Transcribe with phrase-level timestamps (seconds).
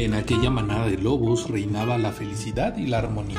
[0.00, 3.36] En aquella manada de lobos reinaba la felicidad y la armonía.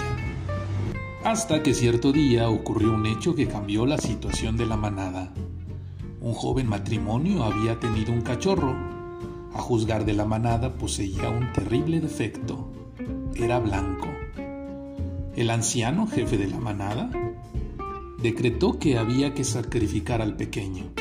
[1.23, 5.33] Hasta que cierto día ocurrió un hecho que cambió la situación de la manada.
[6.21, 8.75] Un joven matrimonio había tenido un cachorro.
[9.55, 12.71] A juzgar de la manada poseía un terrible defecto.
[13.33, 14.09] Era blanco.
[15.35, 17.09] El anciano jefe de la manada
[18.21, 20.91] decretó que había que sacrificar al pequeño,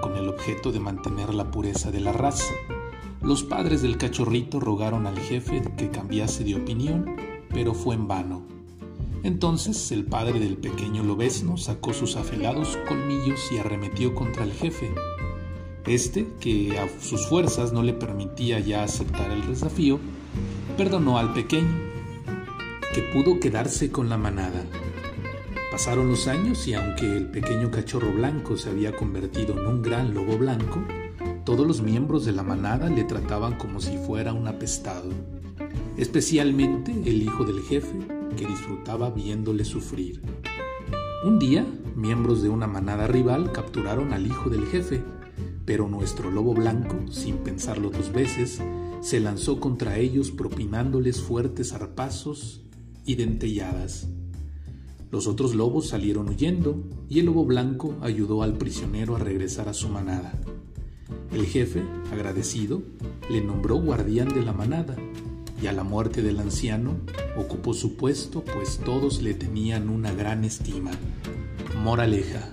[0.00, 2.54] con el objeto de mantener la pureza de la raza.
[3.22, 7.16] Los padres del cachorrito rogaron al jefe que cambiase de opinión,
[7.50, 8.42] pero fue en vano.
[9.22, 14.92] Entonces el padre del pequeño lobesno sacó sus afilados colmillos y arremetió contra el jefe.
[15.86, 20.00] Este, que a sus fuerzas no le permitía ya aceptar el desafío,
[20.76, 21.78] perdonó al pequeño,
[22.92, 24.64] que pudo quedarse con la manada.
[25.70, 30.12] Pasaron los años y aunque el pequeño cachorro blanco se había convertido en un gran
[30.12, 30.82] lobo blanco,
[31.44, 35.10] todos los miembros de la manada le trataban como si fuera un apestado,
[35.96, 37.98] especialmente el hijo del jefe,
[38.36, 40.22] que disfrutaba viéndole sufrir.
[41.24, 45.02] Un día, miembros de una manada rival capturaron al hijo del jefe,
[45.64, 48.60] pero nuestro lobo blanco, sin pensarlo dos veces,
[49.00, 52.62] se lanzó contra ellos propinándoles fuertes arpazos
[53.04, 54.08] y dentelladas.
[55.10, 59.74] Los otros lobos salieron huyendo y el lobo blanco ayudó al prisionero a regresar a
[59.74, 60.40] su manada.
[61.32, 62.82] El jefe, agradecido,
[63.30, 64.96] le nombró guardián de la manada
[65.62, 66.96] y a la muerte del anciano
[67.36, 70.90] ocupó su puesto pues todos le tenían una gran estima.
[71.82, 72.48] Moraleja.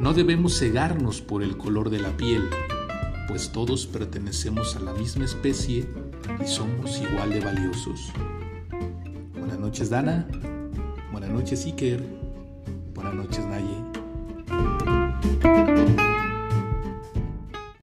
[0.00, 2.48] No debemos cegarnos por el color de la piel,
[3.28, 5.86] pues todos pertenecemos a la misma especie
[6.42, 8.10] y somos igual de valiosos.
[9.38, 10.26] Buenas noches, Dana.
[11.12, 12.04] Buenas noches, Iker.
[12.94, 13.46] Buenas noches,